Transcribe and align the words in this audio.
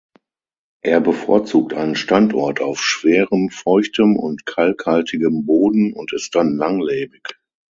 Er 0.81 0.99
bevorzugt 0.99 1.75
einen 1.75 1.95
Standort 1.95 2.59
auf 2.59 2.81
schwerem, 2.83 3.51
feuchtem 3.51 4.15
und 4.17 4.47
kalkhaltigem 4.47 5.45
Boden 5.45 5.93
und 5.93 6.11
ist 6.11 6.33
dann 6.33 6.55
langlebig. 6.57 7.39